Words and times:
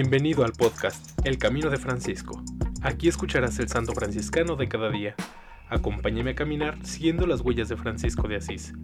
Bienvenido 0.00 0.44
al 0.44 0.52
podcast 0.52 1.18
El 1.26 1.38
Camino 1.38 1.70
de 1.70 1.76
Francisco. 1.76 2.40
Aquí 2.82 3.08
escucharás 3.08 3.58
el 3.58 3.66
santo 3.66 3.94
franciscano 3.94 4.54
de 4.54 4.68
cada 4.68 4.90
día. 4.90 5.16
Acompáñame 5.68 6.30
a 6.30 6.34
caminar 6.36 6.78
siguiendo 6.86 7.26
las 7.26 7.40
huellas 7.40 7.68
de 7.68 7.76
Francisco 7.76 8.28
de 8.28 8.36
Asís. 8.36 8.74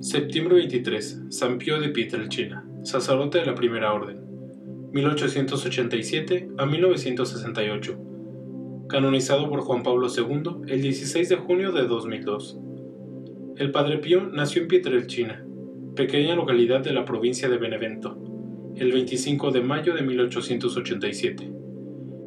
Septiembre 0.00 0.56
23. 0.56 1.26
San 1.30 1.58
Pío 1.58 1.80
de 1.80 1.90
Pietrelcina, 1.90 2.64
sacerdote 2.84 3.38
de 3.38 3.46
la 3.46 3.54
Primera 3.54 3.92
Orden. 3.94 4.20
1887 4.92 6.50
a 6.58 6.66
1968. 6.66 7.98
Canonizado 8.88 9.48
por 9.48 9.60
Juan 9.62 9.82
Pablo 9.82 10.08
II 10.14 10.68
el 10.68 10.82
16 10.82 11.28
de 11.30 11.36
junio 11.36 11.72
de 11.72 11.86
2002. 11.86 12.58
El 13.56 13.70
Padre 13.70 13.98
Pío 13.98 14.26
nació 14.26 14.62
en 14.62 14.68
Pietrelcina, 14.68 15.44
pequeña 15.96 16.36
localidad 16.36 16.80
de 16.80 16.92
la 16.92 17.06
provincia 17.06 17.48
de 17.48 17.56
Benevento, 17.56 18.18
el 18.76 18.92
25 18.92 19.50
de 19.50 19.62
mayo 19.62 19.94
de 19.94 20.02
1887. 20.02 21.50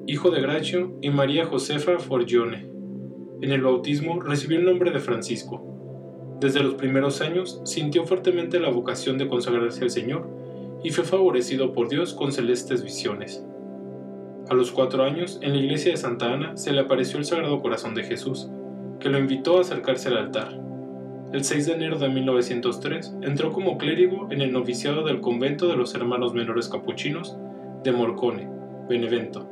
Hijo 0.08 0.32
de 0.32 0.42
Gracio 0.42 0.98
y 1.02 1.12
María 1.12 1.46
Josefa 1.46 2.00
Forgione. 2.00 2.68
En 3.42 3.52
el 3.52 3.62
bautismo 3.62 4.20
recibió 4.22 4.58
el 4.58 4.66
nombre 4.66 4.90
de 4.90 5.00
Francisco 5.00 5.78
desde 6.40 6.62
los 6.62 6.76
primeros 6.76 7.22
años 7.22 7.62
sintió 7.64 8.06
fuertemente 8.06 8.60
la 8.60 8.70
vocación 8.70 9.18
de 9.18 9.28
consagrarse 9.28 9.84
al 9.84 9.90
Señor 9.90 10.30
y 10.84 10.92
fue 10.92 11.04
favorecido 11.04 11.74
por 11.74 11.90
Dios 11.90 12.14
con 12.14 12.32
celestes 12.32 12.84
visiones. 12.84 13.46
A 14.50 14.54
los 14.54 14.72
cuatro 14.72 15.04
años, 15.04 15.40
en 15.42 15.54
la 15.54 15.60
iglesia 15.60 15.92
de 15.92 15.98
Santa 15.98 16.32
Ana 16.32 16.56
se 16.56 16.72
le 16.72 16.82
apareció 16.82 17.20
el 17.20 17.26
Sagrado 17.26 17.62
Corazón 17.62 17.96
de 17.96 18.04
Jesús, 18.04 18.50
que 19.00 19.10
lo 19.10 19.20
invitó 19.20 19.58
a 19.58 19.62
acercarse 19.62 20.08
al 20.08 20.18
altar. 20.18 20.60
El 21.34 21.44
6 21.44 21.66
de 21.66 21.74
enero 21.74 22.00
de 22.00 22.08
1903 22.08 23.18
entró 23.22 23.52
como 23.52 23.78
clérigo 23.78 24.30
en 24.32 24.42
el 24.42 24.54
noviciado 24.54 25.04
del 25.04 25.20
convento 25.20 25.68
de 25.68 25.76
los 25.76 25.94
hermanos 25.94 26.34
menores 26.34 26.70
capuchinos 26.70 27.38
de 27.84 27.92
Morcone, 27.92 28.50
Benevento, 28.88 29.50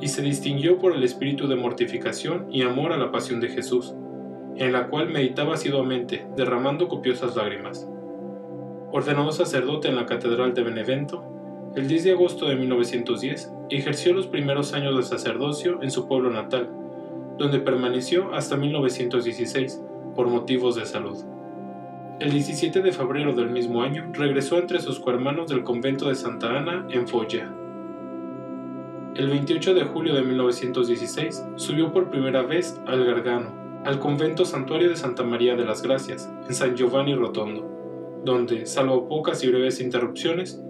y 0.00 0.06
se 0.06 0.22
distinguió 0.22 0.78
por 0.78 0.94
el 0.94 1.02
espíritu 1.02 1.48
de 1.48 1.56
mortificación 1.56 2.46
y 2.52 2.62
amor 2.62 2.92
a 2.92 2.96
la 2.96 3.10
pasión 3.10 3.40
de 3.40 3.48
Jesús, 3.48 3.92
en 4.56 4.72
la 4.72 4.86
cual 4.88 5.10
meditaba 5.10 5.54
asiduamente, 5.54 6.24
derramando 6.36 6.86
copiosas 6.86 7.34
lágrimas. 7.34 7.88
Ordenado 8.92 9.30
sacerdote 9.30 9.86
en 9.86 9.94
la 9.94 10.06
Catedral 10.06 10.52
de 10.52 10.64
Benevento, 10.64 11.22
el 11.76 11.86
10 11.86 12.02
de 12.02 12.10
agosto 12.10 12.48
de 12.48 12.56
1910 12.56 13.52
ejerció 13.70 14.12
los 14.12 14.26
primeros 14.26 14.74
años 14.74 14.96
de 14.96 15.04
sacerdocio 15.04 15.80
en 15.80 15.92
su 15.92 16.08
pueblo 16.08 16.28
natal, 16.30 16.68
donde 17.38 17.60
permaneció 17.60 18.34
hasta 18.34 18.56
1916 18.56 19.80
por 20.16 20.26
motivos 20.26 20.74
de 20.74 20.86
salud. 20.86 21.16
El 22.18 22.32
17 22.32 22.82
de 22.82 22.90
febrero 22.90 23.32
del 23.32 23.50
mismo 23.50 23.82
año 23.82 24.10
regresó 24.12 24.58
entre 24.58 24.80
sus 24.80 24.98
cohermanos 24.98 25.48
del 25.48 25.62
convento 25.62 26.08
de 26.08 26.16
Santa 26.16 26.58
Ana 26.58 26.84
en 26.90 27.06
Foggia. 27.06 27.48
El 29.14 29.28
28 29.28 29.72
de 29.72 29.84
julio 29.84 30.14
de 30.14 30.22
1916 30.22 31.46
subió 31.54 31.92
por 31.92 32.10
primera 32.10 32.42
vez 32.42 32.80
al 32.88 33.04
Gargano, 33.04 33.52
al 33.84 34.00
convento 34.00 34.44
santuario 34.44 34.88
de 34.88 34.96
Santa 34.96 35.22
María 35.22 35.54
de 35.54 35.64
las 35.64 35.80
Gracias, 35.80 36.28
en 36.48 36.54
San 36.54 36.74
Giovanni 36.74 37.14
Rotondo, 37.14 37.79
donde, 38.24 38.66
salvo 38.66 39.08
pocas 39.08 39.42
y 39.44 39.48
breves 39.48 39.80
interrupciones, 39.80 40.62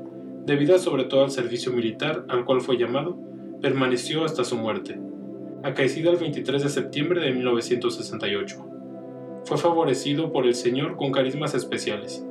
debidas 0.46 0.82
sobre 0.82 1.04
todo 1.04 1.24
al 1.24 1.30
servicio 1.30 1.72
militar 1.72 2.24
al 2.28 2.44
cual 2.44 2.60
fue 2.60 2.76
llamado, 2.76 3.18
permaneció 3.60 4.24
hasta 4.24 4.44
su 4.44 4.56
muerte, 4.56 4.98
acaecida 5.62 6.10
el 6.10 6.16
23 6.16 6.62
de 6.62 6.68
septiembre 6.68 7.20
de 7.20 7.32
1968. 7.32 8.66
Fue 9.44 9.58
favorecido 9.58 10.32
por 10.32 10.46
el 10.46 10.54
Señor 10.54 10.96
con 10.96 11.12
carismas 11.12 11.54
especiales, 11.54 12.24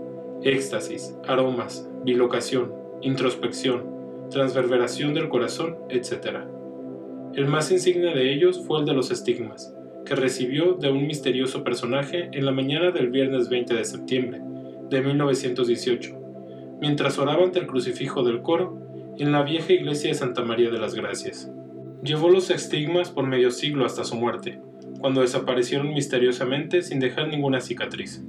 éxtasis, 0.44 1.16
aromas, 1.28 1.90
bilocación, 2.04 2.74
introspección, 3.02 3.84
transverberación 4.30 5.14
del 5.14 5.30
corazón, 5.30 5.78
etc. 5.90 6.46
El 7.34 7.48
más 7.48 7.72
insigne 7.72 8.14
de 8.14 8.34
ellos 8.34 8.64
fue 8.66 8.80
el 8.80 8.86
de 8.86 8.94
los 8.94 9.12
estigmas, 9.12 9.74
que 10.06 10.16
recibió 10.16 10.74
de 10.74 10.92
un 10.92 11.06
misterioso 11.06 11.64
personaje 11.64 12.30
en 12.32 12.46
la 12.46 12.52
mañana 12.52 12.92
del 12.92 13.10
viernes 13.10 13.50
20 13.50 13.76
de 13.76 13.86
septiembre 13.86 14.42
de 14.90 15.02
1918, 15.02 16.18
mientras 16.82 17.20
oraba 17.20 17.44
ante 17.44 17.60
el 17.60 17.68
crucifijo 17.68 18.24
del 18.24 18.42
coro 18.42 18.78
en 19.18 19.32
la 19.32 19.44
vieja 19.44 19.74
iglesia 19.74 20.10
de 20.10 20.16
Santa 20.16 20.44
María 20.44 20.70
de 20.70 20.80
las 20.80 20.96
Gracias. 20.96 21.52
Llevó 22.04 22.30
los 22.30 22.50
estigmas 22.50 23.10
por 23.10 23.28
medio 23.28 23.52
siglo 23.52 23.86
hasta 23.86 24.04
su 24.04 24.16
muerte, 24.16 24.60
cuando 25.00 25.22
desaparecieron 25.22 25.94
misteriosamente 25.94 26.82
sin 26.82 27.00
dejar 27.00 27.28
ninguna 27.28 27.60
cicatriz. 27.60 28.24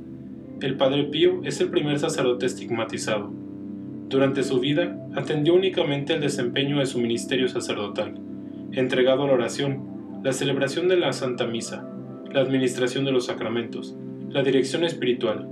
El 0.60 0.76
Padre 0.76 1.04
Pío 1.04 1.40
es 1.44 1.60
el 1.60 1.70
primer 1.70 1.98
sacerdote 1.98 2.46
estigmatizado. 2.46 3.32
Durante 4.08 4.42
su 4.42 4.58
vida 4.58 4.98
atendió 5.14 5.54
únicamente 5.54 6.14
el 6.14 6.20
desempeño 6.20 6.80
de 6.80 6.86
su 6.86 6.98
ministerio 6.98 7.48
sacerdotal, 7.48 8.20
entregado 8.72 9.22
a 9.22 9.26
la 9.28 9.34
oración 9.34 10.20
la 10.22 10.32
celebración 10.32 10.88
de 10.88 10.96
la 10.96 11.12
Santa 11.12 11.46
Misa, 11.46 11.88
la 12.32 12.40
administración 12.40 13.04
de 13.04 13.12
los 13.12 13.26
sacramentos, 13.26 13.96
la 14.28 14.42
dirección 14.42 14.84
espiritual, 14.84 15.48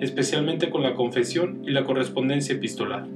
especialmente 0.00 0.70
con 0.70 0.82
la 0.82 0.94
confesión 0.94 1.62
y 1.64 1.70
la 1.70 1.84
correspondencia 1.84 2.54
epistolar. 2.54 3.06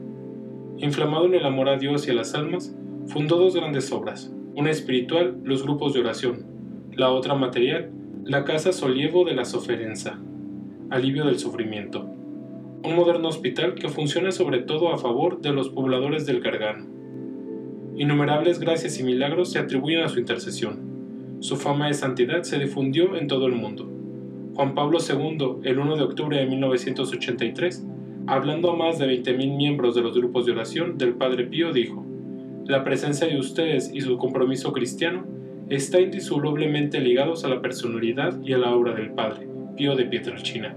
Inflamado 0.78 1.26
en 1.26 1.34
el 1.34 1.46
amor 1.46 1.68
a 1.68 1.78
Dios 1.78 2.06
y 2.06 2.10
a 2.10 2.14
las 2.14 2.34
almas, 2.34 2.76
fundó 3.06 3.36
dos 3.36 3.54
grandes 3.54 3.90
obras, 3.92 4.32
una 4.54 4.70
espiritual, 4.70 5.38
los 5.42 5.62
grupos 5.62 5.94
de 5.94 6.00
oración, 6.00 6.46
la 6.92 7.10
otra 7.10 7.34
material, 7.34 7.90
la 8.24 8.44
Casa 8.44 8.72
Solievo 8.72 9.24
de 9.24 9.34
la 9.34 9.44
Soferenza, 9.44 10.18
alivio 10.90 11.24
del 11.24 11.38
sufrimiento, 11.38 12.02
un 12.84 12.96
moderno 12.96 13.28
hospital 13.28 13.74
que 13.74 13.88
funciona 13.88 14.30
sobre 14.30 14.58
todo 14.60 14.92
a 14.92 14.98
favor 14.98 15.40
de 15.40 15.52
los 15.52 15.70
pobladores 15.70 16.26
del 16.26 16.40
Gargano. 16.40 16.86
Innumerables 17.96 18.58
gracias 18.58 18.98
y 18.98 19.04
milagros 19.04 19.52
se 19.52 19.58
atribuyen 19.58 20.02
a 20.02 20.08
su 20.08 20.18
intercesión. 20.18 21.38
Su 21.40 21.56
fama 21.56 21.86
de 21.86 21.94
santidad 21.94 22.42
se 22.42 22.58
difundió 22.58 23.16
en 23.16 23.28
todo 23.28 23.46
el 23.46 23.54
mundo. 23.54 23.93
Juan 24.54 24.76
Pablo 24.76 24.98
II, 25.00 25.56
el 25.64 25.80
1 25.80 25.96
de 25.96 26.02
octubre 26.04 26.38
de 26.38 26.46
1983, 26.46 27.84
hablando 28.28 28.70
a 28.70 28.76
más 28.76 29.00
de 29.00 29.06
20.000 29.06 29.56
miembros 29.56 29.96
de 29.96 30.02
los 30.02 30.16
grupos 30.16 30.46
de 30.46 30.52
oración 30.52 30.96
del 30.96 31.14
Padre 31.14 31.44
Pío, 31.44 31.72
dijo, 31.72 32.06
La 32.66 32.84
presencia 32.84 33.26
de 33.26 33.36
ustedes 33.36 33.90
y 33.92 34.00
su 34.00 34.16
compromiso 34.16 34.72
cristiano 34.72 35.26
está 35.70 36.00
indisolublemente 36.00 37.00
ligados 37.00 37.44
a 37.44 37.48
la 37.48 37.60
personalidad 37.60 38.40
y 38.44 38.52
a 38.52 38.58
la 38.58 38.72
obra 38.76 38.94
del 38.94 39.10
Padre, 39.10 39.48
Pío 39.76 39.96
de 39.96 40.04
Pietrelcina. 40.04 40.76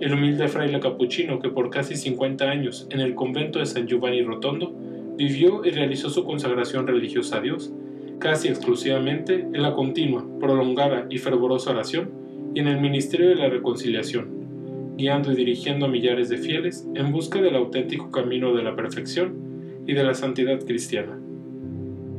El 0.00 0.14
humilde 0.14 0.48
fraile 0.48 0.80
capuchino 0.80 1.40
que 1.40 1.50
por 1.50 1.68
casi 1.68 1.94
50 1.94 2.48
años 2.48 2.86
en 2.90 3.00
el 3.00 3.14
convento 3.14 3.58
de 3.58 3.66
San 3.66 3.86
Giovanni 3.86 4.22
Rotondo 4.22 4.74
vivió 5.14 5.62
y 5.62 5.70
realizó 5.70 6.08
su 6.08 6.24
consagración 6.24 6.86
religiosa 6.86 7.36
a 7.36 7.40
Dios, 7.42 7.70
casi 8.18 8.48
exclusivamente 8.48 9.40
en 9.52 9.60
la 9.60 9.74
continua, 9.74 10.24
prolongada 10.40 11.06
y 11.10 11.18
fervorosa 11.18 11.72
oración 11.72 12.27
y 12.54 12.60
en 12.60 12.68
el 12.68 12.80
ministerio 12.80 13.28
de 13.28 13.36
la 13.36 13.48
reconciliación, 13.48 14.94
guiando 14.96 15.32
y 15.32 15.36
dirigiendo 15.36 15.86
a 15.86 15.88
millares 15.88 16.28
de 16.28 16.38
fieles 16.38 16.86
en 16.94 17.12
busca 17.12 17.40
del 17.40 17.56
auténtico 17.56 18.10
camino 18.10 18.54
de 18.54 18.62
la 18.62 18.74
perfección 18.74 19.82
y 19.86 19.94
de 19.94 20.04
la 20.04 20.14
santidad 20.14 20.60
cristiana. 20.64 21.18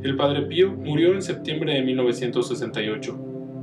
El 0.02 0.16
Padre 0.16 0.42
Pío 0.42 0.72
murió 0.72 1.12
en 1.12 1.22
septiembre 1.22 1.74
de 1.74 1.82
1968, 1.82 3.18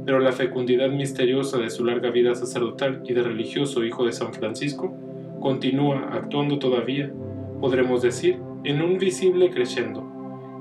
pero 0.05 0.19
la 0.19 0.31
fecundidad 0.31 0.89
misteriosa 0.89 1.57
de 1.57 1.69
su 1.69 1.83
larga 1.83 2.11
vida 2.11 2.35
sacerdotal 2.35 3.01
y 3.05 3.13
de 3.13 3.23
religioso 3.23 3.83
hijo 3.83 4.05
de 4.05 4.11
San 4.11 4.33
Francisco 4.33 4.95
continúa 5.41 6.09
actuando 6.11 6.59
todavía, 6.59 7.11
podremos 7.59 8.01
decir, 8.01 8.37
en 8.63 8.81
un 8.81 8.97
visible 8.97 9.49
crescendo 9.49 10.17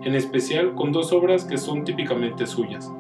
en 0.07 0.15
especial 0.15 0.75
con 0.75 0.93
dos 0.93 1.13
obras 1.13 1.45
que 1.45 1.59
son 1.59 1.85
típicamente 1.85 2.47
suyas, 2.47 2.93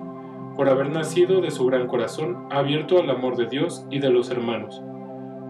por 0.57 0.69
haber 0.69 0.91
nacido 0.91 1.41
de 1.41 1.51
su 1.51 1.67
gran 1.67 1.87
corazón 1.87 2.47
abierto 2.51 2.99
al 2.99 3.11
amor 3.11 3.37
de 3.37 3.47
Dios 3.47 3.85
y 3.91 3.99
de 3.99 4.11
los 4.11 4.31
hermanos, 4.31 4.83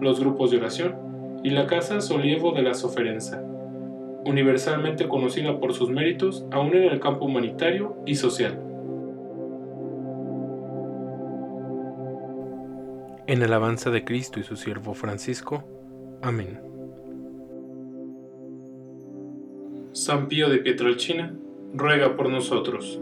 los 0.01 0.19
grupos 0.19 0.51
de 0.51 0.57
oración 0.57 1.39
y 1.43 1.51
la 1.51 1.65
Casa 1.65 2.01
Solievo 2.01 2.51
de 2.51 2.61
la 2.61 2.73
Soferenza, 2.73 3.41
universalmente 4.25 5.07
conocida 5.07 5.59
por 5.59 5.73
sus 5.73 5.89
méritos 5.89 6.45
aún 6.51 6.75
en 6.75 6.83
el 6.83 6.99
campo 6.99 7.25
humanitario 7.25 7.95
y 8.05 8.15
social. 8.15 8.61
En 13.27 13.43
alabanza 13.43 13.89
de 13.89 14.03
Cristo 14.03 14.39
y 14.39 14.43
su 14.43 14.55
siervo 14.55 14.93
Francisco. 14.93 15.63
Amén. 16.21 16.61
San 19.91 20.27
Pío 20.27 20.49
de 20.49 20.59
Pietrelcina 20.59 21.33
ruega 21.73 22.15
por 22.15 22.29
nosotros. 22.29 23.01